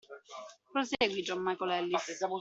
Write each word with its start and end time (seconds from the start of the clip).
Prosegui, 0.71 1.21
John 1.23 1.41
Micael 1.43 1.73
Ellis. 1.79 2.09